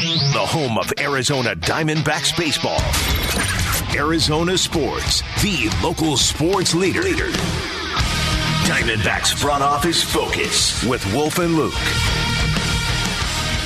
the 0.00 0.44
home 0.44 0.76
of 0.76 0.92
Arizona 0.98 1.54
Diamondbacks 1.54 2.36
baseball. 2.36 2.80
Arizona 3.94 4.58
Sports, 4.58 5.22
the 5.42 5.70
local 5.82 6.16
sports 6.16 6.74
leader. 6.74 7.28
Diamondbacks 8.66 9.32
front 9.32 9.62
office 9.62 10.02
focus 10.02 10.82
with 10.84 11.04
Wolf 11.14 11.38
and 11.38 11.54
Luke. 11.54 11.74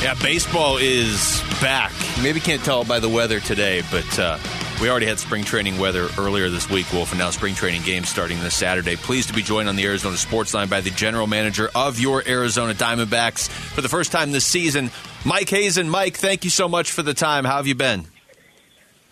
Yeah, 0.03 0.15
baseball 0.23 0.77
is 0.79 1.43
back. 1.63 1.93
Maybe 2.23 2.41
can't 2.41 2.63
tell 2.63 2.85
by 2.85 3.01
the 3.01 3.09
weather 3.09 3.41
today, 3.41 3.83
but 3.91 4.19
uh, 4.19 4.39
we 4.81 4.89
already 4.89 5.07
had 5.07 5.19
spring 5.19 5.45
training 5.45 5.79
weather 5.79 6.09
earlier 6.19 6.49
this 6.49 6.71
week, 6.71 6.93
Wolf, 6.93 7.11
and 7.11 7.19
now 7.19 7.31
spring 7.31 7.55
training 7.55 7.83
games 7.83 8.09
starting 8.09 8.39
this 8.41 8.55
Saturday. 8.55 8.97
Pleased 8.97 9.29
to 9.29 9.35
be 9.35 9.43
joined 9.43 9.69
on 9.69 9.77
the 9.77 9.85
Arizona 9.85 10.17
Sports 10.17 10.55
Line 10.55 10.69
by 10.69 10.81
the 10.81 10.91
general 10.91 11.27
manager 11.27 11.71
of 11.75 11.99
your 11.99 12.23
Arizona 12.27 12.75
Diamondbacks 12.75 13.49
for 13.49 13.81
the 13.81 13.89
first 13.89 14.13
time 14.13 14.33
this 14.33 14.47
season, 14.47 14.91
Mike 15.25 15.49
Hazen. 15.49 15.89
Mike, 15.89 16.17
thank 16.17 16.45
you 16.45 16.51
so 16.51 16.69
much 16.69 16.93
for 16.93 17.03
the 17.03 17.15
time. 17.15 17.45
How 17.45 17.57
have 17.57 17.67
you 17.67 17.75
been? 17.75 18.07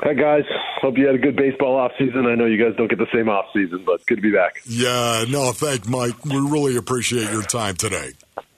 Hi 0.01 0.13
guys. 0.13 0.45
Hope 0.83 0.99
you 0.99 1.07
had 1.07 1.15
a 1.15 1.19
good 1.19 1.37
baseball 1.37 1.77
off 1.77 1.93
season. 1.99 2.27
I 2.27 2.35
know 2.35 2.45
you 2.45 2.63
guys 2.63 2.77
don't 2.77 2.89
get 2.89 2.99
the 2.99 3.07
same 3.15 3.31
off 3.31 3.47
season, 3.55 3.83
but 3.87 4.05
good 4.05 4.17
to 4.17 4.21
be 4.21 4.31
back. 4.31 4.61
Yeah, 4.67 5.25
no, 5.27 5.53
thank 5.53 5.89
Mike. 5.89 6.23
We 6.25 6.39
really 6.39 6.77
appreciate 6.77 7.31
your 7.33 7.43
time 7.43 7.77
today. 7.77 8.13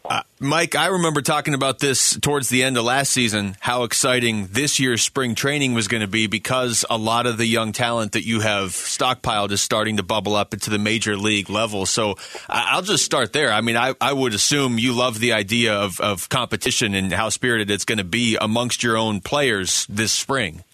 Uh, 0.09 0.23
Mike, 0.41 0.75
I 0.75 0.87
remember 0.87 1.21
talking 1.21 1.53
about 1.53 1.81
this 1.81 2.19
towards 2.21 2.49
the 2.49 2.63
end 2.63 2.79
of 2.79 2.85
last 2.85 3.13
season, 3.13 3.57
how 3.61 3.83
exciting 3.83 4.47
this 4.47 4.81
year's 4.81 5.03
spring 5.03 5.35
training 5.35 5.75
was 5.75 5.87
going 5.87 6.01
to 6.01 6.07
be 6.07 6.27
because 6.27 6.83
a 6.89 6.97
lot 6.97 7.27
of 7.27 7.37
the 7.37 7.45
young 7.45 7.73
talent 7.73 8.13
that 8.13 8.25
you 8.25 8.41
have 8.41 8.71
stockpiled 8.71 9.51
is 9.51 9.61
starting 9.61 9.99
to 9.99 10.03
bubble 10.03 10.35
up 10.35 10.55
into 10.55 10.71
the 10.71 10.79
major 10.79 11.15
league 11.15 11.51
level. 11.51 11.85
So 11.85 12.15
I'll 12.49 12.81
just 12.81 13.05
start 13.05 13.35
there. 13.35 13.53
I 13.53 13.61
mean, 13.61 13.77
I, 13.77 13.95
I 14.01 14.15
would 14.15 14.33
assume 14.33 14.79
you 14.79 14.95
love 14.95 15.19
the 15.19 15.35
idea 15.35 15.75
of, 15.75 16.01
of 16.01 16.31
competition 16.31 16.95
and 16.95 17.13
how 17.13 17.29
spirited 17.29 17.71
it's 17.71 17.85
going 17.85 17.99
to 17.99 18.05
be 18.05 18.39
amongst 18.41 18.83
your 18.83 18.97
own 18.97 19.21
players 19.21 19.85
this 19.91 20.13
spring. 20.13 20.65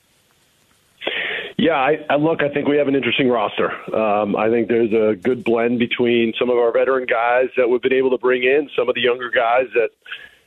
Yeah, 1.64 1.76
I, 1.76 2.04
I 2.10 2.16
look. 2.16 2.42
I 2.42 2.50
think 2.50 2.68
we 2.68 2.76
have 2.76 2.88
an 2.88 2.94
interesting 2.94 3.30
roster. 3.30 3.70
Um, 3.96 4.36
I 4.36 4.50
think 4.50 4.68
there's 4.68 4.92
a 4.92 5.16
good 5.16 5.44
blend 5.44 5.78
between 5.78 6.34
some 6.38 6.50
of 6.50 6.58
our 6.58 6.70
veteran 6.70 7.06
guys 7.06 7.46
that 7.56 7.66
we've 7.66 7.80
been 7.80 7.94
able 7.94 8.10
to 8.10 8.18
bring 8.18 8.42
in, 8.42 8.68
some 8.76 8.90
of 8.90 8.94
the 8.94 9.00
younger 9.00 9.30
guys 9.30 9.64
that 9.72 9.88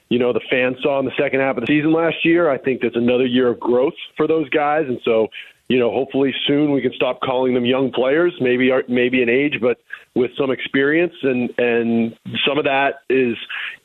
you 0.10 0.20
know 0.20 0.32
the 0.32 0.42
fans 0.48 0.78
saw 0.84 1.00
in 1.00 1.06
the 1.06 1.12
second 1.18 1.40
half 1.40 1.58
of 1.58 1.62
the 1.62 1.66
season 1.66 1.92
last 1.92 2.24
year. 2.24 2.52
I 2.52 2.60
think 2.60 2.82
there's 2.82 2.96
another 2.96 3.26
year 3.26 3.48
of 3.48 3.60
growth 3.60 3.96
for 4.16 4.28
those 4.28 4.48
guys, 4.50 4.86
and 4.88 5.00
so 5.04 5.30
you 5.70 5.80
know 5.80 5.92
hopefully 5.92 6.34
soon 6.48 6.72
we 6.72 6.82
can 6.82 6.94
stop 6.94 7.20
calling 7.22 7.54
them 7.54 7.66
young 7.66 7.92
players. 7.92 8.34
Maybe 8.40 8.72
maybe 8.88 9.22
an 9.22 9.30
age, 9.30 9.56
but 9.62 9.78
with 10.16 10.32
some 10.38 10.52
experience, 10.52 11.14
and 11.24 11.50
and 11.58 12.16
some 12.48 12.58
of 12.58 12.66
that 12.66 13.02
is 13.10 13.36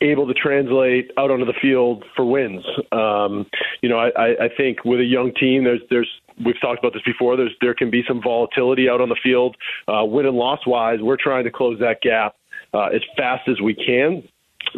able 0.01 0.27
to 0.27 0.33
translate 0.33 1.11
out 1.17 1.31
onto 1.31 1.45
the 1.45 1.53
field 1.61 2.03
for 2.15 2.25
wins. 2.25 2.63
Um, 2.91 3.45
you 3.81 3.89
know, 3.89 3.97
I, 3.97 4.45
I 4.45 4.49
think 4.55 4.83
with 4.85 4.99
a 4.99 5.05
young 5.05 5.31
team, 5.39 5.63
there's 5.63 5.81
there's 5.89 6.09
we've 6.45 6.59
talked 6.61 6.79
about 6.79 6.93
this 6.93 7.03
before. 7.03 7.37
There's 7.37 7.55
there 7.61 7.73
can 7.73 7.89
be 7.89 8.03
some 8.07 8.21
volatility 8.21 8.89
out 8.89 9.01
on 9.01 9.09
the 9.09 9.19
field, 9.21 9.55
uh, 9.87 10.05
win 10.05 10.25
and 10.25 10.37
loss 10.37 10.59
wise. 10.65 10.99
We're 11.01 11.17
trying 11.17 11.43
to 11.45 11.51
close 11.51 11.79
that 11.79 12.01
gap 12.01 12.35
uh, 12.73 12.87
as 12.87 13.01
fast 13.17 13.47
as 13.47 13.61
we 13.61 13.73
can 13.73 14.23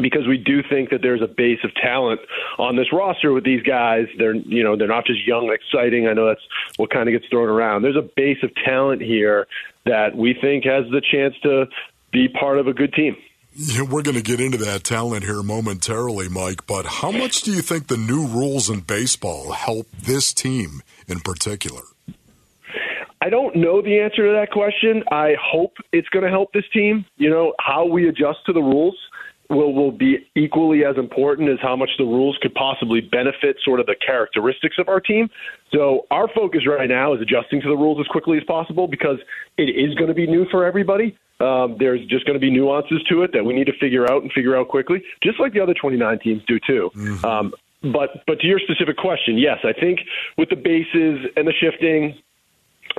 because 0.02 0.28
we 0.28 0.38
do 0.38 0.62
think 0.70 0.90
that 0.90 1.02
there's 1.02 1.22
a 1.22 1.28
base 1.28 1.60
of 1.64 1.74
talent 1.76 2.20
on 2.58 2.76
this 2.76 2.88
roster 2.92 3.32
with 3.32 3.46
these 3.46 3.64
guys. 3.64 4.06
They're 4.18 4.36
you 4.36 4.64
know 4.64 4.76
they're 4.76 4.88
not 4.88 5.06
just 5.06 5.26
young 5.26 5.50
and 5.50 5.54
exciting. 5.54 6.08
I 6.08 6.14
know 6.14 6.28
that's 6.28 6.42
what 6.78 6.90
kind 6.90 7.08
of 7.08 7.14
gets 7.14 7.30
thrown 7.30 7.50
around. 7.50 7.82
There's 7.82 7.96
a 7.96 8.10
base 8.16 8.38
of 8.44 8.52
talent 8.66 9.02
here 9.02 9.48
that 9.86 10.16
we 10.16 10.34
think 10.40 10.66
has 10.66 10.86
the 10.92 11.02
chance 11.02 11.36
to 11.44 11.68
be 12.12 12.28
part 12.28 12.58
of 12.58 12.68
a 12.68 12.74
good 12.74 12.94
team. 12.94 13.16
Yeah, 13.58 13.84
we're 13.84 14.02
going 14.02 14.18
to 14.18 14.24
get 14.24 14.42
into 14.42 14.58
that 14.58 14.84
talent 14.84 15.24
here 15.24 15.42
momentarily, 15.42 16.28
Mike. 16.28 16.68
But 16.68 16.86
how 16.86 17.12
much 17.12 17.44
do 17.44 17.52
you 17.52 17.62
think 17.62 17.88
the 17.88 17.98
new 17.98 18.28
rules 18.28 18.70
in 18.70 18.82
baseball 18.82 19.54
help 19.54 19.88
this 19.92 20.34
team 20.34 20.82
in 21.08 21.22
particular? 21.22 21.82
I 23.22 23.30
don't 23.30 23.56
know 23.56 23.82
the 23.82 24.02
answer 24.02 24.28
to 24.28 24.34
that 24.34 24.52
question. 24.52 25.04
I 25.10 25.36
hope 25.42 25.78
it's 25.94 26.10
going 26.10 26.26
to 26.26 26.30
help 26.30 26.52
this 26.52 26.66
team. 26.74 27.06
You 27.16 27.30
know, 27.30 27.54
how 27.60 27.86
we 27.86 28.10
adjust 28.10 28.40
to 28.48 28.54
the 28.54 28.62
rules 28.62 28.98
will 29.50 29.74
will 29.74 29.92
be 29.92 30.28
equally 30.36 30.86
as 30.86 30.98
important 30.98 31.50
as 31.50 31.58
how 31.62 31.76
much 31.76 31.90
the 31.98 32.04
rules 32.04 32.38
could 32.42 32.54
possibly 32.54 33.02
benefit 33.02 33.58
sort 33.64 33.80
of 33.80 33.86
the 33.86 33.96
characteristics 34.06 34.78
of 34.80 34.90
our 34.90 35.00
team. 35.00 35.30
So 35.74 36.08
our 36.12 36.28
focus 36.34 36.62
right 36.68 36.90
now 36.90 37.14
is 37.14 37.22
adjusting 37.22 37.62
to 37.62 37.68
the 37.68 37.78
rules 37.78 38.00
as 38.00 38.08
quickly 38.08 38.38
as 38.38 38.44
possible 38.44 38.88
because 38.88 39.18
it 39.58 39.70
is 39.70 39.94
going 39.96 40.08
to 40.08 40.14
be 40.14 40.28
new 40.28 40.46
for 40.50 40.66
everybody. 40.66 41.18
Um, 41.40 41.76
there's 41.80 42.06
just 42.08 42.26
going 42.26 42.36
to 42.36 42.40
be 42.40 42.50
nuances 42.50 43.04
to 43.10 43.24
it 43.24 43.32
that 43.34 43.44
we 43.44 43.54
need 43.54 43.66
to 43.66 43.78
figure 43.80 44.10
out 44.10 44.24
and 44.24 44.32
figure 44.32 44.56
out 44.56 44.70
quickly, 44.70 45.04
just 45.22 45.40
like 45.40 45.54
the 45.54 45.60
other 45.60 45.74
29 45.74 46.20
teams 46.20 46.42
do 46.48 46.60
too. 46.66 46.90
Mm-hmm. 46.96 47.26
Um, 47.26 47.54
but 47.92 48.24
but 48.26 48.40
to 48.40 48.48
your 48.48 48.60
specific 48.60 48.98
question, 48.98 49.38
yes, 49.38 49.60
I 49.64 49.74
think 49.74 50.00
with 50.38 50.50
the 50.50 50.56
bases 50.56 51.28
and 51.36 51.48
the 51.48 51.54
shifting, 51.54 52.16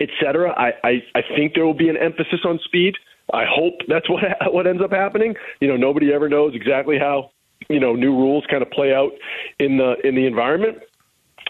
et 0.00 0.10
cetera, 0.20 0.52
I, 0.52 0.72
I, 0.84 1.02
I 1.14 1.22
think 1.34 1.54
there 1.54 1.64
will 1.64 1.74
be 1.74 1.88
an 1.88 1.96
emphasis 1.96 2.40
on 2.44 2.60
speed. 2.64 2.94
I 3.32 3.44
hope 3.44 3.74
that's 3.88 4.08
what 4.10 4.22
what 4.52 4.66
ends 4.66 4.82
up 4.82 4.92
happening. 4.92 5.34
You 5.60 5.68
know, 5.68 5.76
nobody 5.76 6.12
ever 6.12 6.28
knows 6.28 6.54
exactly 6.54 6.98
how 6.98 7.30
you 7.68 7.80
know 7.80 7.94
new 7.94 8.12
rules 8.12 8.44
kind 8.50 8.62
of 8.62 8.70
play 8.70 8.94
out 8.94 9.12
in 9.58 9.78
the 9.78 9.96
in 10.06 10.14
the 10.14 10.26
environment. 10.26 10.78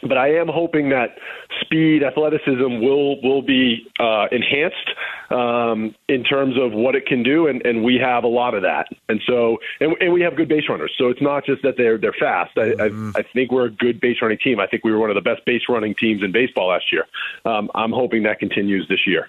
But 0.03 0.19
I 0.19 0.35
am 0.35 0.47
hoping 0.49 0.91
that 0.91 1.17
speed, 1.63 2.03
athleticism 2.03 2.81
will 2.81 3.21
will 3.23 3.41
be 3.41 3.87
uh, 3.99 4.27
enhanced 4.31 4.91
um, 5.31 5.95
in 6.09 6.23
terms 6.23 6.57
of 6.59 6.73
what 6.73 6.95
it 6.95 7.07
can 7.07 7.23
do, 7.23 7.47
and, 7.47 7.65
and 7.65 7.83
we 7.83 7.97
have 7.97 8.23
a 8.23 8.29
lot 8.29 8.55
of 8.55 8.63
that. 8.63 8.89
And 9.09 9.23
so, 9.27 9.59
and, 9.81 9.97
and 10.01 10.13
we 10.13 10.21
have 10.21 10.37
good 10.37 10.49
base 10.49 10.65
runners. 10.69 10.93
So 10.99 11.09
it's 11.09 11.23
not 11.23 11.47
just 11.47 11.63
that 11.63 11.79
they're 11.79 11.97
they're 11.97 12.13
fast. 12.13 12.53
I, 12.59 12.69
mm-hmm. 12.73 13.13
I, 13.17 13.21
I 13.21 13.23
think 13.23 13.51
we're 13.51 13.67
a 13.67 13.71
good 13.71 13.99
base 13.99 14.19
running 14.21 14.39
team. 14.39 14.61
I 14.61 14.67
think 14.67 14.85
we 14.85 14.93
were 14.93 14.99
one 14.99 15.11
of 15.11 15.17
the 15.17 15.23
best 15.23 15.45
base 15.47 15.63
running 15.69 15.95
teams 15.95 16.23
in 16.23 16.31
baseball 16.31 16.69
last 16.69 16.93
year. 16.93 17.07
Um, 17.47 17.71
I'm 17.75 17.93
hoping 17.93 18.25
that 18.25 18.39
continues 18.39 18.87
this 18.89 19.07
year. 19.07 19.29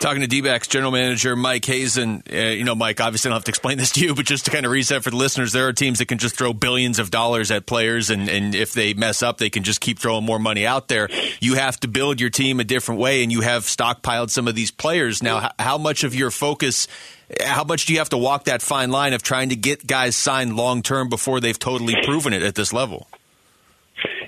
Talking 0.00 0.20
to 0.20 0.26
D-backs 0.26 0.66
general 0.68 0.92
manager 0.92 1.34
Mike 1.34 1.64
Hazen, 1.64 2.22
uh, 2.30 2.36
you 2.36 2.64
know, 2.64 2.74
Mike, 2.74 3.00
obviously 3.00 3.28
I 3.28 3.30
don't 3.30 3.36
have 3.36 3.44
to 3.44 3.50
explain 3.50 3.78
this 3.78 3.92
to 3.92 4.04
you, 4.04 4.14
but 4.14 4.26
just 4.26 4.44
to 4.44 4.50
kind 4.50 4.66
of 4.66 4.72
reset 4.72 5.02
for 5.02 5.10
the 5.10 5.16
listeners, 5.16 5.52
there 5.52 5.66
are 5.66 5.72
teams 5.72 5.98
that 5.98 6.06
can 6.06 6.18
just 6.18 6.36
throw 6.36 6.52
billions 6.52 6.98
of 6.98 7.10
dollars 7.10 7.50
at 7.50 7.64
players, 7.64 8.10
and, 8.10 8.28
and 8.28 8.54
if 8.54 8.74
they 8.74 8.92
mess 8.92 9.22
up, 9.22 9.38
they 9.38 9.48
can 9.48 9.62
just 9.62 9.80
keep 9.80 9.98
throwing 9.98 10.24
more 10.24 10.38
money 10.38 10.66
out 10.66 10.88
there. 10.88 11.08
You 11.40 11.54
have 11.54 11.80
to 11.80 11.88
build 11.88 12.20
your 12.20 12.28
team 12.28 12.60
a 12.60 12.64
different 12.64 13.00
way, 13.00 13.22
and 13.22 13.32
you 13.32 13.40
have 13.40 13.62
stockpiled 13.62 14.30
some 14.30 14.46
of 14.46 14.54
these 14.54 14.70
players. 14.70 15.22
Now, 15.22 15.38
how, 15.40 15.50
how 15.58 15.78
much 15.78 16.04
of 16.04 16.14
your 16.14 16.30
focus, 16.30 16.86
how 17.42 17.64
much 17.64 17.86
do 17.86 17.94
you 17.94 18.00
have 18.00 18.10
to 18.10 18.18
walk 18.18 18.44
that 18.44 18.60
fine 18.60 18.90
line 18.90 19.14
of 19.14 19.22
trying 19.22 19.50
to 19.50 19.56
get 19.56 19.86
guys 19.86 20.16
signed 20.16 20.56
long 20.56 20.82
term 20.82 21.08
before 21.08 21.40
they've 21.40 21.58
totally 21.58 21.96
proven 22.04 22.34
it 22.34 22.42
at 22.42 22.56
this 22.56 22.72
level? 22.74 23.08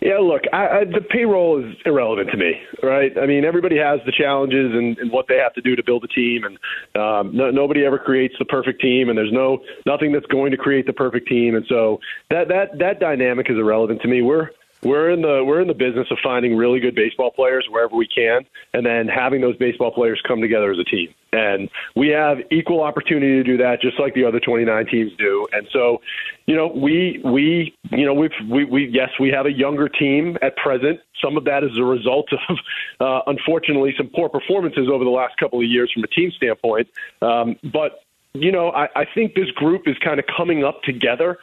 Yeah, 0.07 0.19
look, 0.19 0.43
I, 0.53 0.69
I, 0.69 0.85
the 0.85 1.01
payroll 1.01 1.59
is 1.59 1.75
irrelevant 1.85 2.31
to 2.31 2.37
me, 2.37 2.53
right? 2.81 3.11
I 3.21 3.27
mean, 3.27 3.45
everybody 3.45 3.77
has 3.79 3.99
the 4.07 4.13
challenges 4.13 4.71
and, 4.73 4.97
and 4.99 5.11
what 5.11 5.27
they 5.29 5.35
have 5.39 5.53
to 5.55 5.61
do 5.61 5.75
to 5.75 5.83
build 5.83 6.05
a 6.05 6.07
team, 6.07 6.45
and 6.45 6.57
um, 6.95 7.37
no, 7.37 7.51
nobody 7.51 7.85
ever 7.85 7.99
creates 7.99 8.37
the 8.39 8.45
perfect 8.45 8.81
team, 8.81 9.09
and 9.09 9.19
there's 9.19 9.33
no 9.33 9.59
nothing 9.85 10.13
that's 10.13 10.27
going 10.27 10.53
to 10.53 10.57
create 10.57 10.87
the 10.87 10.93
perfect 10.93 11.27
team, 11.27 11.57
and 11.57 11.67
so 11.69 11.99
that 12.31 12.47
that 12.47 12.79
that 12.79 13.01
dynamic 13.01 13.51
is 13.51 13.57
irrelevant 13.57 14.01
to 14.03 14.07
me. 14.07 14.23
We're 14.23 14.51
we're 14.83 15.11
in 15.11 15.23
the 15.23 15.43
we're 15.45 15.61
in 15.61 15.69
the 15.69 15.75
business 15.75 16.07
of 16.11 16.19
finding 16.23 16.57
really 16.57 16.81
good 16.81 16.95
baseball 16.95 17.31
players 17.31 17.67
wherever 17.71 17.97
we 17.97 18.07
can, 18.07 18.47
and 18.73 18.85
then 18.85 19.09
having 19.09 19.41
those 19.41 19.57
baseball 19.57 19.91
players 19.91 20.21
come 20.27 20.41
together 20.41 20.71
as 20.71 20.79
a 20.79 20.85
team. 20.85 21.13
And 21.33 21.69
we 21.95 22.09
have 22.09 22.39
equal 22.51 22.83
opportunity 22.83 23.35
to 23.35 23.43
do 23.43 23.57
that, 23.59 23.81
just 23.81 23.99
like 23.99 24.15
the 24.15 24.25
other 24.25 24.41
29 24.41 24.87
teams 24.87 25.13
do. 25.19 25.47
And 25.53 25.67
so, 25.73 26.01
you 26.47 26.55
know, 26.55 26.69
we 26.69 27.21
we 27.25 27.75
you 27.91 28.05
know 28.05 28.15
we've 28.15 28.31
we, 28.49 28.65
we 28.65 28.87
yes 28.87 29.11
we 29.19 29.31
have 29.31 29.47
a 29.47 29.53
younger 29.53 29.89
team 29.89 30.37
at 30.43 30.57
present. 30.57 31.01
Some 31.23 31.37
of 31.37 31.45
that 31.45 31.65
is 31.65 31.77
a 31.79 31.85
result 31.85 32.29
of, 32.33 32.57
uh, 33.01 33.21
unfortunately, 33.27 33.95
some 33.97 34.11
poor 34.15 34.29
performances 34.29 34.89
over 34.93 35.05
the 35.05 35.11
last 35.11 35.37
couple 35.39 35.59
of 35.59 35.67
years 35.67 35.91
from 35.93 36.05
a 36.05 36.09
team 36.09 36.31
standpoint. 36.37 36.89
Um, 37.23 37.57
but 37.73 38.03
you 38.35 38.53
know, 38.53 38.71
I, 38.71 38.89
I 38.95 39.05
think 39.15 39.35
this 39.35 39.51
group 39.53 39.89
is 39.89 39.97
kind 40.05 40.21
of 40.21 40.27
coming 40.37 40.65
up 40.65 40.83
together 40.83 41.39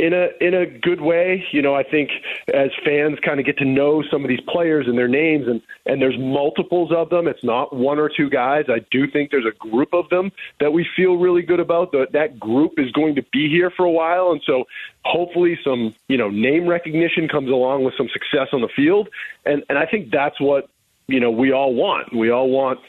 in 0.00 0.14
a 0.14 0.28
in 0.40 0.54
a 0.54 0.66
good 0.66 1.00
way. 1.00 1.44
You 1.52 1.60
know, 1.60 1.74
I 1.74 1.82
think 1.82 2.10
as 2.54 2.70
fans 2.84 3.18
kind 3.20 3.38
of 3.38 3.46
get 3.46 3.58
to 3.58 3.64
know 3.64 4.02
some 4.10 4.24
of 4.24 4.28
these 4.28 4.40
players 4.48 4.86
and 4.88 4.96
their 4.96 5.08
names, 5.08 5.46
and 5.46 5.60
and 5.84 6.00
there's 6.00 6.18
multiples 6.18 6.90
of 6.90 7.10
them. 7.10 7.28
It's 7.28 7.44
not 7.44 7.76
one 7.76 7.98
or 7.98 8.08
two 8.08 8.30
guys. 8.30 8.64
I 8.68 8.80
do 8.90 9.06
think 9.06 9.30
there's 9.30 9.46
a 9.46 9.56
group 9.68 9.92
of 9.92 10.08
them 10.08 10.32
that 10.58 10.72
we 10.72 10.86
feel 10.96 11.16
really 11.16 11.42
good 11.42 11.60
about. 11.60 11.92
That 11.92 12.12
that 12.12 12.40
group 12.40 12.78
is 12.78 12.90
going 12.92 13.14
to 13.16 13.22
be 13.30 13.48
here 13.48 13.70
for 13.70 13.84
a 13.84 13.90
while, 13.90 14.32
and 14.32 14.40
so 14.46 14.64
hopefully 15.04 15.58
some 15.62 15.94
you 16.08 16.16
know 16.16 16.30
name 16.30 16.66
recognition 16.66 17.28
comes 17.28 17.50
along 17.50 17.84
with 17.84 17.94
some 17.96 18.08
success 18.08 18.48
on 18.52 18.62
the 18.62 18.70
field, 18.74 19.08
and 19.44 19.62
and 19.68 19.78
I 19.78 19.84
think 19.84 20.10
that's 20.10 20.40
what 20.40 20.70
you 21.08 21.20
know 21.20 21.30
we 21.30 21.52
all 21.52 21.74
want. 21.74 22.14
We 22.14 22.30
all 22.30 22.48
want 22.48 22.80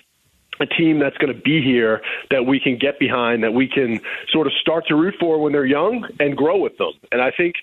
a 0.61 0.65
team 0.65 0.99
that's 0.99 1.17
going 1.17 1.33
to 1.33 1.41
be 1.41 1.61
here 1.61 2.01
that 2.29 2.45
we 2.45 2.59
can 2.59 2.77
get 2.77 2.99
behind, 2.99 3.43
that 3.43 3.53
we 3.53 3.67
can 3.67 3.99
sort 4.31 4.47
of 4.47 4.53
start 4.61 4.85
to 4.87 4.95
root 4.95 5.15
for 5.19 5.39
when 5.41 5.51
they're 5.51 5.65
young 5.65 6.07
and 6.19 6.35
grow 6.35 6.57
with 6.57 6.77
them. 6.77 6.93
And 7.11 7.21
I 7.21 7.31
think 7.35 7.55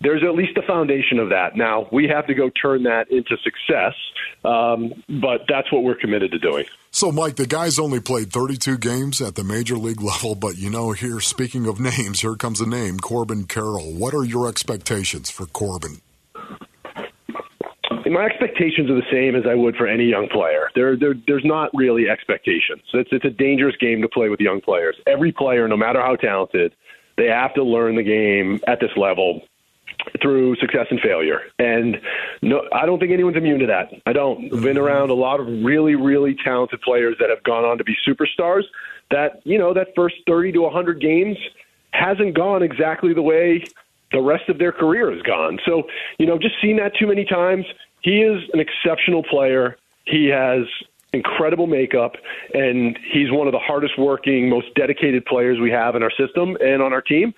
there's 0.00 0.22
at 0.22 0.34
least 0.34 0.56
a 0.56 0.62
foundation 0.62 1.18
of 1.18 1.30
that. 1.30 1.56
Now, 1.56 1.88
we 1.90 2.08
have 2.08 2.26
to 2.26 2.34
go 2.34 2.50
turn 2.50 2.82
that 2.84 3.10
into 3.10 3.36
success, 3.42 3.94
um, 4.44 4.92
but 5.08 5.42
that's 5.48 5.72
what 5.72 5.84
we're 5.84 5.94
committed 5.96 6.32
to 6.32 6.38
doing. 6.38 6.66
So, 6.90 7.12
Mike, 7.12 7.36
the 7.36 7.46
guys 7.46 7.78
only 7.78 8.00
played 8.00 8.32
32 8.32 8.78
games 8.78 9.20
at 9.20 9.34
the 9.34 9.44
major 9.44 9.76
league 9.76 10.02
level, 10.02 10.34
but 10.34 10.56
you 10.56 10.70
know, 10.70 10.92
here, 10.92 11.20
speaking 11.20 11.66
of 11.66 11.80
names, 11.98 12.20
here 12.20 12.36
comes 12.36 12.60
a 12.60 12.68
name 12.68 12.98
Corbin 12.98 13.44
Carroll. 13.44 13.92
What 13.92 14.14
are 14.14 14.24
your 14.24 14.48
expectations 14.48 15.30
for 15.30 15.46
Corbin? 15.46 16.00
My 18.12 18.24
expectations 18.24 18.90
are 18.90 18.94
the 18.94 19.10
same 19.10 19.34
as 19.34 19.44
I 19.48 19.54
would 19.54 19.76
for 19.76 19.86
any 19.86 20.04
young 20.04 20.28
player. 20.28 20.70
There, 20.74 20.96
there 20.96 21.14
there's 21.26 21.44
not 21.44 21.70
really 21.74 22.08
expectations. 22.08 22.82
It's 22.94 23.10
it's 23.12 23.24
a 23.24 23.30
dangerous 23.30 23.76
game 23.76 24.02
to 24.02 24.08
play 24.08 24.28
with 24.28 24.40
young 24.40 24.60
players. 24.60 24.96
Every 25.06 25.32
player, 25.32 25.66
no 25.68 25.76
matter 25.76 26.00
how 26.00 26.16
talented, 26.16 26.74
they 27.16 27.26
have 27.26 27.54
to 27.54 27.64
learn 27.64 27.96
the 27.96 28.02
game 28.02 28.60
at 28.66 28.80
this 28.80 28.90
level 28.96 29.42
through 30.22 30.56
success 30.56 30.86
and 30.90 31.00
failure. 31.00 31.40
And 31.58 31.96
no, 32.42 32.62
I 32.72 32.86
don't 32.86 32.98
think 32.98 33.12
anyone's 33.12 33.36
immune 33.36 33.58
to 33.60 33.66
that. 33.66 33.90
I 34.06 34.12
don't. 34.12 34.44
I've 34.44 34.50
been 34.62 34.76
mm-hmm. 34.76 34.78
around 34.78 35.10
a 35.10 35.14
lot 35.14 35.40
of 35.40 35.46
really, 35.46 35.94
really 35.94 36.36
talented 36.44 36.80
players 36.82 37.16
that 37.20 37.30
have 37.30 37.42
gone 37.42 37.64
on 37.64 37.78
to 37.78 37.84
be 37.84 37.96
superstars. 38.06 38.62
That 39.10 39.40
you 39.44 39.58
know, 39.58 39.72
that 39.74 39.88
first 39.96 40.16
30 40.26 40.52
to 40.52 40.62
100 40.62 41.00
games 41.00 41.36
hasn't 41.92 42.34
gone 42.34 42.62
exactly 42.62 43.14
the 43.14 43.22
way 43.22 43.64
the 44.12 44.20
rest 44.20 44.48
of 44.48 44.58
their 44.58 44.72
career 44.72 45.10
has 45.12 45.22
gone. 45.22 45.58
So, 45.66 45.84
you 46.18 46.26
know, 46.26 46.38
just 46.38 46.54
seen 46.62 46.76
that 46.76 46.92
too 46.98 47.06
many 47.06 47.24
times. 47.24 47.64
He 48.06 48.22
is 48.22 48.40
an 48.52 48.60
exceptional 48.60 49.24
player. 49.24 49.76
He 50.04 50.28
has 50.28 50.64
incredible 51.12 51.66
makeup, 51.66 52.12
and 52.54 52.96
he's 53.12 53.32
one 53.32 53.48
of 53.48 53.52
the 53.52 53.58
hardest 53.58 53.98
working, 53.98 54.48
most 54.48 54.72
dedicated 54.76 55.24
players 55.26 55.58
we 55.58 55.72
have 55.72 55.96
in 55.96 56.04
our 56.04 56.12
system 56.12 56.56
and 56.60 56.82
on 56.82 56.92
our 56.92 57.02
team. 57.02 57.34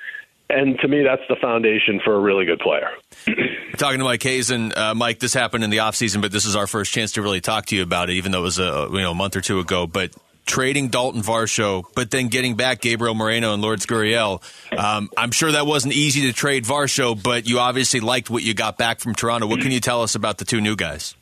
And 0.51 0.79
to 0.81 0.89
me, 0.89 1.03
that's 1.03 1.23
the 1.31 1.37
foundation 1.41 2.03
for 2.05 2.17
a 2.17 2.21
really 2.21 2.45
good 2.45 2.59
player. 2.59 2.91
Talking 3.79 3.99
to 3.99 4.05
Mike 4.05 4.23
Hazen, 4.23 4.75
uh, 4.77 4.95
Mike, 4.95 5.21
this 5.21 5.33
happened 5.33 5.65
in 5.65 5.71
the 5.71 5.79
offseason, 5.79 6.21
but 6.21 6.33
this 6.33 6.45
is 6.45 6.55
our 6.55 6.67
first 6.67 6.93
chance 6.93 7.13
to 7.13 7.23
really 7.23 7.41
talk 7.41 7.65
to 7.67 7.77
you 7.77 7.83
about 7.83 8.11
it, 8.11 8.15
even 8.15 8.33
though 8.33 8.41
it 8.41 8.43
was 8.43 8.59
a 8.59 8.89
you 8.91 9.01
know 9.01 9.13
a 9.13 9.15
month 9.15 9.37
or 9.37 9.41
two 9.41 9.61
ago. 9.61 9.87
But 9.87 10.13
trading 10.49 10.89
Dalton 10.89 11.23
Varsho, 11.23 11.85
but 11.95 12.11
then 12.11 12.29
getting 12.29 12.57
back 12.57 12.81
Gabriel 12.81 13.15
Moreno 13.15 13.53
and 13.53 13.63
Lourdes 13.63 13.87
Gurriel. 13.87 14.43
Um, 14.77 15.11
I'm 15.17 15.31
sure 15.31 15.53
that 15.53 15.67
wasn't 15.67 15.95
easy 15.95 16.23
to 16.23 16.33
trade 16.33 16.65
Varsho, 16.65 17.21
but 17.23 17.47
you 17.49 17.61
obviously 17.61 18.01
liked 18.01 18.31
what 18.31 18.43
you 18.43 18.55
got 18.55 18.79
back 18.79 18.99
from 18.99 19.15
Toronto. 19.15 19.47
What 19.47 19.61
can 19.61 19.71
you 19.71 19.81
tell 19.81 20.03
us 20.03 20.15
about 20.15 20.39
the 20.39 20.45
two 20.45 20.61
new 20.61 20.75
guys? 20.75 21.15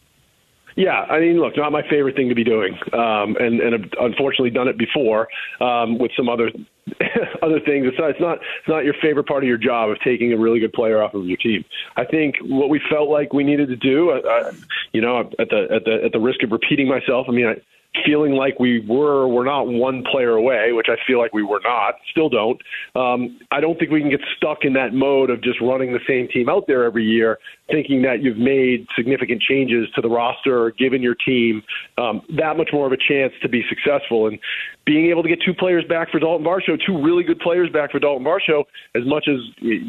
Yeah, 0.77 0.93
I 0.93 1.21
mean, 1.21 1.41
look, 1.41 1.57
not 1.57 1.73
my 1.73 1.83
favorite 1.89 2.17
thing 2.17 2.29
to 2.29 2.35
be 2.35 2.45
doing, 2.45 2.75
um, 2.93 3.35
and 3.41 3.61
and 3.61 3.73
have 3.73 3.91
unfortunately 3.99 4.51
done 4.51 4.69
it 4.69 4.77
before 4.77 5.27
um, 5.59 5.99
with 5.99 6.11
some 6.15 6.29
other 6.29 6.51
other 7.43 7.61
things. 7.61 7.87
It's 7.87 7.99
not, 7.99 8.11
it's 8.11 8.21
not 8.21 8.39
it's 8.39 8.69
not 8.69 8.85
your 8.85 8.93
favorite 9.01 9.27
part 9.27 9.43
of 9.43 9.49
your 9.49 9.57
job 9.57 9.89
of 9.89 9.99
taking 10.01 10.35
a 10.35 10.37
really 10.37 10.61
good 10.61 10.75
player 10.75 11.03
off 11.03 11.15
of 11.15 11.25
your 11.25 11.39
team. 11.39 11.65
I 11.97 12.05
think 12.05 12.35
what 12.43 12.69
we 12.69 12.79
felt 12.91 13.09
like 13.09 13.33
we 13.33 13.43
needed 13.43 13.69
to 13.69 13.77
do, 13.77 14.11
uh, 14.11 14.21
uh 14.21 14.53
you 14.93 15.01
know, 15.01 15.21
at 15.21 15.49
the 15.49 15.67
at 15.75 15.85
the 15.87 16.01
at 16.05 16.13
the 16.13 16.21
risk 16.21 16.43
of 16.43 16.53
repeating 16.53 16.89
myself, 16.89 17.27
I 17.29 17.33
mean. 17.33 17.47
I, 17.47 17.57
feeling 18.05 18.33
like 18.33 18.59
we 18.59 18.81
were 18.81 19.29
we're 19.29 19.45
not 19.45 19.67
one 19.67 20.05
player 20.11 20.33
away, 20.33 20.73
which 20.73 20.89
I 20.89 20.97
feel 21.07 21.19
like 21.19 21.33
we 21.33 21.43
were 21.43 21.61
not, 21.63 21.95
still 22.11 22.29
don't. 22.29 22.61
Um, 22.95 23.39
I 23.51 23.61
don't 23.61 23.79
think 23.79 23.91
we 23.91 24.01
can 24.01 24.11
get 24.11 24.21
stuck 24.37 24.59
in 24.65 24.73
that 24.75 24.93
mode 24.93 25.31
of 25.31 25.43
just 25.43 25.61
running 25.61 25.93
the 25.93 26.01
same 26.07 26.29
team 26.29 26.49
out 26.49 26.67
there 26.67 26.85
every 26.85 27.05
year, 27.05 27.39
thinking 27.71 28.03
that 28.03 28.23
you've 28.23 28.39
made 28.39 28.87
significant 28.97 29.43
changes 29.43 29.89
to 29.95 30.01
the 30.01 30.09
roster 30.09 30.65
or 30.65 30.71
given 30.73 31.03
your 31.03 31.15
team 31.15 31.63
um, 31.99 32.23
that 32.37 32.57
much 32.57 32.71
more 32.73 32.87
of 32.87 32.93
a 32.93 32.97
chance 32.97 33.33
to 33.43 33.49
be 33.49 33.63
successful. 33.69 34.27
And 34.27 34.39
being 34.85 35.11
able 35.11 35.23
to 35.23 35.29
get 35.29 35.41
two 35.45 35.55
players 35.55 35.85
back 35.85 36.11
for 36.11 36.19
Dalton 36.19 36.47
Varsho, 36.47 36.79
two 36.85 37.03
really 37.03 37.25
good 37.25 37.41
players 37.41 37.71
back 37.71 37.91
for 37.91 37.99
Dalton 37.99 38.25
Varsho, 38.25 38.65
as 38.95 39.05
much 39.05 39.29
as 39.29 39.39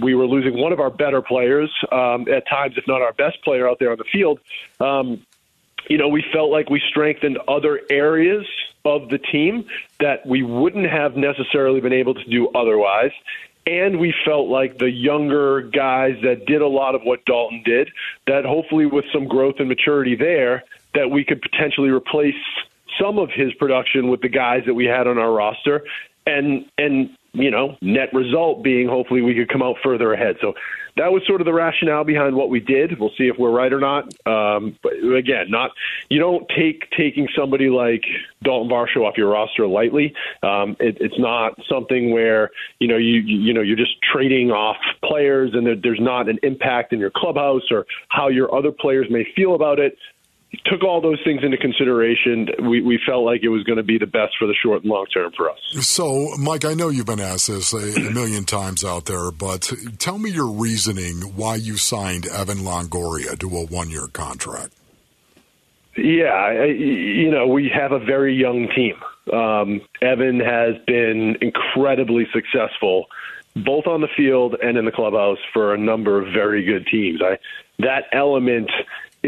we 0.01 0.15
were 0.15 0.25
losing 0.25 0.59
one 0.59 0.73
of 0.73 0.79
our 0.79 0.89
better 0.89 1.21
players 1.21 1.71
um, 1.91 2.25
at 2.27 2.47
times, 2.47 2.75
if 2.77 2.87
not 2.87 3.01
our 3.01 3.13
best 3.13 3.41
player 3.43 3.69
out 3.69 3.77
there 3.79 3.91
on 3.91 3.97
the 3.97 4.05
field. 4.11 4.39
Um, 4.79 5.23
you 5.89 5.97
know, 5.97 6.07
we 6.07 6.23
felt 6.33 6.51
like 6.51 6.69
we 6.69 6.81
strengthened 6.89 7.37
other 7.47 7.81
areas 7.89 8.45
of 8.85 9.09
the 9.09 9.17
team 9.17 9.65
that 9.99 10.25
we 10.25 10.43
wouldn't 10.43 10.89
have 10.89 11.17
necessarily 11.17 11.81
been 11.81 11.93
able 11.93 12.13
to 12.13 12.23
do 12.25 12.49
otherwise. 12.49 13.11
And 13.65 13.99
we 13.99 14.13
felt 14.25 14.47
like 14.47 14.77
the 14.77 14.89
younger 14.89 15.61
guys 15.61 16.15
that 16.23 16.45
did 16.45 16.61
a 16.61 16.67
lot 16.67 16.95
of 16.95 17.01
what 17.03 17.25
Dalton 17.25 17.63
did, 17.65 17.89
that 18.25 18.45
hopefully 18.45 18.85
with 18.85 19.03
some 19.11 19.27
growth 19.27 19.55
and 19.59 19.67
maturity 19.67 20.15
there, 20.15 20.63
that 20.93 21.11
we 21.11 21.25
could 21.25 21.41
potentially 21.41 21.89
replace 21.89 22.35
some 22.99 23.19
of 23.19 23.29
his 23.29 23.53
production 23.55 24.07
with 24.07 24.21
the 24.21 24.29
guys 24.29 24.63
that 24.65 24.73
we 24.73 24.85
had 24.85 25.05
on 25.05 25.17
our 25.17 25.31
roster. 25.31 25.83
And 26.25 26.65
and 26.77 27.16
you 27.33 27.51
know, 27.51 27.75
net 27.81 28.09
result 28.13 28.63
being 28.63 28.87
hopefully 28.87 29.21
we 29.21 29.35
could 29.35 29.49
come 29.49 29.61
out 29.61 29.75
further 29.83 30.13
ahead. 30.13 30.35
So 30.41 30.53
that 30.97 31.11
was 31.11 31.21
sort 31.27 31.41
of 31.41 31.45
the 31.45 31.53
rationale 31.53 32.03
behind 32.03 32.35
what 32.35 32.49
we 32.49 32.59
did. 32.59 32.99
We'll 32.99 33.11
see 33.17 33.25
if 33.25 33.37
we're 33.37 33.51
right 33.51 33.71
or 33.71 33.79
not. 33.79 34.05
Um, 34.25 34.77
but 34.81 34.93
again, 35.15 35.45
not 35.49 35.71
you 36.09 36.19
don't 36.19 36.45
take 36.57 36.89
taking 36.97 37.27
somebody 37.37 37.69
like 37.69 38.03
Dalton 38.43 38.69
Varsho 38.69 39.05
off 39.05 39.17
your 39.17 39.29
roster 39.29 39.67
lightly. 39.67 40.13
Um, 40.41 40.75
it, 40.79 40.97
it's 40.99 41.19
not 41.19 41.53
something 41.69 42.11
where 42.11 42.49
you 42.79 42.87
know 42.87 42.97
you 42.97 43.19
you 43.19 43.53
know 43.53 43.61
you're 43.61 43.77
just 43.77 43.95
trading 44.11 44.51
off 44.51 44.77
players 45.03 45.51
and 45.53 45.65
there, 45.65 45.75
there's 45.75 46.01
not 46.01 46.29
an 46.29 46.39
impact 46.43 46.93
in 46.93 46.99
your 46.99 47.11
clubhouse 47.15 47.63
or 47.71 47.85
how 48.09 48.27
your 48.27 48.53
other 48.53 48.71
players 48.71 49.07
may 49.09 49.25
feel 49.35 49.53
about 49.53 49.79
it 49.79 49.97
took 50.65 50.83
all 50.83 51.01
those 51.01 51.19
things 51.23 51.41
into 51.43 51.57
consideration. 51.57 52.47
We, 52.69 52.81
we 52.81 52.99
felt 53.05 53.23
like 53.25 53.43
it 53.43 53.49
was 53.49 53.63
going 53.63 53.77
to 53.77 53.83
be 53.83 53.97
the 53.97 54.07
best 54.07 54.33
for 54.39 54.47
the 54.47 54.53
short 54.53 54.83
and 54.83 54.91
long 54.91 55.05
term 55.13 55.31
for 55.35 55.49
us. 55.49 55.59
So, 55.81 56.35
Mike, 56.37 56.65
I 56.65 56.73
know 56.73 56.89
you've 56.89 57.05
been 57.05 57.19
asked 57.19 57.47
this 57.47 57.73
a, 57.73 58.07
a 58.07 58.11
million 58.11 58.45
times 58.45 58.83
out 58.83 59.05
there, 59.05 59.31
but 59.31 59.71
tell 59.99 60.17
me 60.17 60.31
your 60.31 60.49
reasoning 60.49 61.35
why 61.35 61.55
you 61.55 61.77
signed 61.77 62.25
Evan 62.27 62.59
Longoria 62.59 63.37
to 63.39 63.57
a 63.57 63.65
one 63.65 63.89
year 63.89 64.07
contract. 64.07 64.73
Yeah, 65.97 66.27
I, 66.27 66.65
you 66.65 67.31
know, 67.31 67.47
we 67.47 67.69
have 67.73 67.91
a 67.91 67.99
very 67.99 68.35
young 68.35 68.67
team. 68.75 68.93
Um, 69.33 69.81
Evan 70.01 70.39
has 70.39 70.75
been 70.85 71.37
incredibly 71.41 72.27
successful, 72.31 73.07
both 73.55 73.87
on 73.87 74.01
the 74.01 74.07
field 74.15 74.55
and 74.61 74.77
in 74.77 74.85
the 74.85 74.91
clubhouse, 74.91 75.39
for 75.53 75.73
a 75.73 75.77
number 75.77 76.21
of 76.21 76.31
very 76.33 76.63
good 76.63 76.85
teams. 76.87 77.19
I 77.21 77.39
that 77.79 78.05
element 78.11 78.69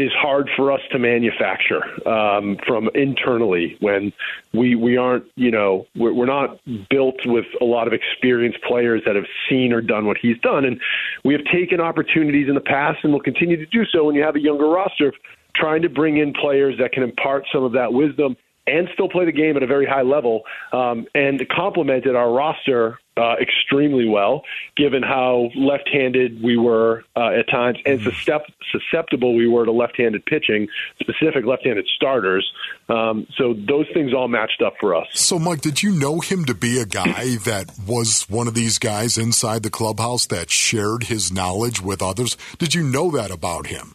is 0.00 0.10
hard 0.18 0.48
for 0.56 0.72
us 0.72 0.80
to 0.90 0.98
manufacture 0.98 1.82
um, 2.08 2.56
from 2.66 2.88
internally 2.94 3.76
when 3.80 4.10
we 4.54 4.74
we 4.74 4.96
aren't 4.96 5.24
you 5.36 5.50
know 5.50 5.86
we're, 5.94 6.14
we're 6.14 6.26
not 6.26 6.58
built 6.88 7.16
with 7.26 7.44
a 7.60 7.64
lot 7.64 7.86
of 7.86 7.92
experienced 7.92 8.58
players 8.66 9.02
that 9.04 9.14
have 9.14 9.26
seen 9.48 9.74
or 9.74 9.82
done 9.82 10.06
what 10.06 10.16
he's 10.16 10.38
done. 10.38 10.64
And 10.64 10.80
we 11.22 11.34
have 11.34 11.44
taken 11.52 11.80
opportunities 11.80 12.48
in 12.48 12.54
the 12.54 12.62
past 12.62 13.00
and 13.02 13.12
will 13.12 13.20
continue 13.20 13.58
to 13.58 13.66
do 13.66 13.84
so 13.92 14.04
when 14.04 14.14
you 14.14 14.22
have 14.22 14.36
a 14.36 14.40
younger 14.40 14.66
roster 14.66 15.12
trying 15.54 15.82
to 15.82 15.90
bring 15.90 16.16
in 16.16 16.32
players 16.32 16.76
that 16.78 16.92
can 16.92 17.02
impart 17.02 17.44
some 17.52 17.62
of 17.62 17.72
that 17.72 17.92
wisdom 17.92 18.36
and 18.66 18.88
still 18.94 19.08
play 19.08 19.26
the 19.26 19.32
game 19.32 19.56
at 19.56 19.62
a 19.62 19.66
very 19.66 19.84
high 19.84 20.02
level 20.02 20.42
um, 20.72 21.04
and 21.14 21.46
complemented 21.48 22.16
our 22.16 22.32
roster 22.32 22.98
uh, 23.16 23.34
extremely 23.40 24.08
well, 24.08 24.42
given 24.76 25.02
how 25.02 25.50
left-handed 25.54 26.42
we 26.42 26.56
were 26.56 27.04
uh, 27.16 27.30
at 27.38 27.48
times 27.50 27.78
and 27.84 28.00
susceptible 28.00 29.34
we 29.34 29.48
were 29.48 29.64
to 29.64 29.72
left-handed 29.72 30.24
pitching, 30.26 30.68
specific 31.00 31.44
left-handed 31.44 31.86
starters. 31.96 32.50
Um, 32.88 33.26
so 33.36 33.54
those 33.54 33.86
things 33.92 34.14
all 34.14 34.28
matched 34.28 34.62
up 34.64 34.74
for 34.80 34.94
us. 34.94 35.06
So, 35.12 35.38
Mike, 35.38 35.60
did 35.60 35.82
you 35.82 35.92
know 35.92 36.20
him 36.20 36.44
to 36.46 36.54
be 36.54 36.78
a 36.78 36.86
guy 36.86 37.36
that 37.44 37.70
was 37.86 38.26
one 38.28 38.48
of 38.48 38.54
these 38.54 38.78
guys 38.78 39.18
inside 39.18 39.62
the 39.62 39.70
clubhouse 39.70 40.26
that 40.26 40.50
shared 40.50 41.04
his 41.04 41.32
knowledge 41.32 41.80
with 41.80 42.02
others? 42.02 42.36
Did 42.58 42.74
you 42.74 42.82
know 42.82 43.10
that 43.10 43.30
about 43.30 43.66
him? 43.66 43.94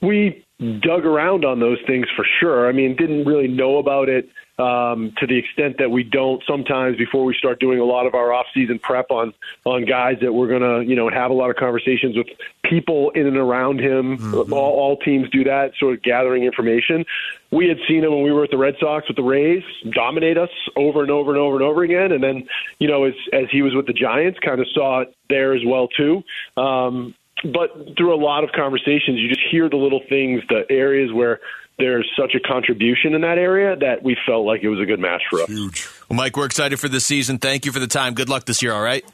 We 0.00 0.44
dug 0.62 1.04
around 1.04 1.44
on 1.44 1.60
those 1.60 1.78
things 1.86 2.06
for 2.14 2.24
sure. 2.40 2.68
I 2.68 2.72
mean, 2.72 2.94
didn't 2.96 3.24
really 3.24 3.48
know 3.48 3.78
about 3.78 4.08
it 4.08 4.28
um, 4.58 5.12
to 5.18 5.26
the 5.26 5.36
extent 5.36 5.78
that 5.78 5.90
we 5.90 6.04
don't 6.04 6.42
sometimes 6.46 6.96
before 6.96 7.24
we 7.24 7.34
start 7.34 7.58
doing 7.58 7.80
a 7.80 7.84
lot 7.84 8.06
of 8.06 8.14
our 8.14 8.32
off-season 8.32 8.78
prep 8.78 9.10
on 9.10 9.32
on 9.64 9.84
guys 9.84 10.18
that 10.20 10.32
we're 10.32 10.48
gonna 10.48 10.82
you 10.82 10.94
know 10.94 11.08
have 11.08 11.30
a 11.30 11.34
lot 11.34 11.50
of 11.50 11.56
conversations 11.56 12.16
with 12.16 12.28
people 12.62 13.10
in 13.10 13.26
and 13.26 13.36
around 13.36 13.80
him. 13.80 14.18
Mm-hmm. 14.18 14.52
All, 14.52 14.72
all 14.78 14.96
teams 14.98 15.28
do 15.30 15.42
that, 15.44 15.72
sort 15.78 15.94
of 15.94 16.02
gathering 16.02 16.44
information. 16.44 17.04
We 17.50 17.68
had 17.68 17.78
seen 17.88 18.04
him 18.04 18.12
when 18.12 18.22
we 18.22 18.30
were 18.30 18.44
at 18.44 18.50
the 18.50 18.56
Red 18.56 18.76
Sox 18.78 19.08
with 19.08 19.16
the 19.16 19.22
Rays 19.22 19.64
dominate 19.90 20.38
us 20.38 20.50
over 20.76 21.02
and 21.02 21.10
over 21.10 21.30
and 21.32 21.40
over 21.40 21.56
and 21.56 21.64
over 21.64 21.82
again, 21.82 22.12
and 22.12 22.22
then 22.22 22.46
you 22.78 22.88
know 22.88 23.04
as 23.04 23.14
as 23.32 23.46
he 23.50 23.62
was 23.62 23.74
with 23.74 23.86
the 23.86 23.94
Giants, 23.94 24.38
kind 24.38 24.60
of 24.60 24.68
saw 24.72 25.00
it 25.00 25.16
there 25.28 25.54
as 25.54 25.62
well 25.66 25.88
too. 25.88 26.22
Um, 26.56 27.14
but 27.44 27.96
through 27.96 28.14
a 28.14 28.20
lot 28.22 28.44
of 28.44 28.52
conversations, 28.52 29.18
you 29.18 29.28
just 29.28 29.41
hear 29.52 29.68
the 29.68 29.76
little 29.76 30.00
things, 30.08 30.42
the 30.48 30.64
areas 30.68 31.12
where 31.12 31.38
there's 31.78 32.10
such 32.18 32.34
a 32.34 32.40
contribution 32.40 33.14
in 33.14 33.20
that 33.20 33.38
area 33.38 33.76
that 33.76 34.02
we 34.02 34.16
felt 34.26 34.44
like 34.44 34.62
it 34.62 34.68
was 34.68 34.80
a 34.80 34.86
good 34.86 34.98
match 34.98 35.22
for 35.30 35.42
us. 35.42 35.48
Huge. 35.48 35.86
Well, 36.08 36.16
Mike, 36.16 36.36
we're 36.36 36.46
excited 36.46 36.80
for 36.80 36.88
this 36.88 37.04
season. 37.04 37.38
Thank 37.38 37.66
you 37.66 37.72
for 37.72 37.78
the 37.78 37.86
time. 37.86 38.14
Good 38.14 38.28
luck 38.28 38.46
this 38.46 38.62
year, 38.62 38.72
all 38.72 38.82
right? 38.82 39.04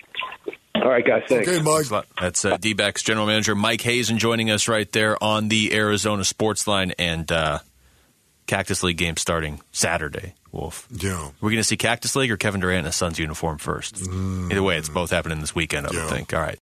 All 0.74 0.88
right, 0.88 1.04
guys. 1.04 1.24
Thanks. 1.28 1.48
Okay, 1.48 1.60
Mike. 1.60 2.06
That's 2.20 2.44
uh, 2.44 2.56
D-backs 2.56 3.02
general 3.02 3.26
manager 3.26 3.54
Mike 3.54 3.80
Hazen 3.80 4.18
joining 4.18 4.50
us 4.50 4.68
right 4.68 4.90
there 4.92 5.22
on 5.22 5.48
the 5.48 5.74
Arizona 5.74 6.24
Sports 6.24 6.66
Line 6.66 6.92
and 6.98 7.30
uh, 7.30 7.58
Cactus 8.46 8.82
League 8.82 8.96
game 8.96 9.16
starting 9.16 9.60
Saturday. 9.72 10.34
Wolf. 10.50 10.88
Yeah. 10.90 11.28
We're 11.42 11.50
going 11.50 11.60
to 11.60 11.64
see 11.64 11.76
Cactus 11.76 12.16
League 12.16 12.30
or 12.30 12.38
Kevin 12.38 12.62
Durant 12.62 12.80
in 12.80 12.86
a 12.86 12.92
Suns 12.92 13.18
uniform 13.18 13.58
first. 13.58 13.96
Mm. 13.96 14.50
Either 14.50 14.62
way, 14.62 14.78
it's 14.78 14.88
both 14.88 15.10
happening 15.10 15.40
this 15.40 15.54
weekend, 15.54 15.86
I 15.86 15.90
yeah. 15.92 16.08
think. 16.08 16.32
All 16.32 16.40
right. 16.40 16.56